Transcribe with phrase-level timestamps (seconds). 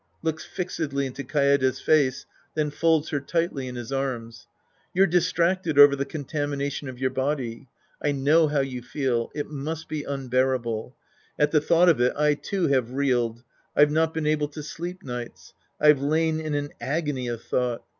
[0.23, 4.47] {Looks fixedly into Kaede' s face, then folds lier tightly in his arms.)
[4.95, 7.67] You're distracted over the contamination of your body.
[8.01, 9.29] I know how you feel.
[9.35, 10.95] It must be unbearable.
[11.37, 13.43] At the thought of it, I, too, have reeled.
[13.75, 15.53] I've not been able to sleep nights.
[15.79, 17.83] I've lain in an agony of thought.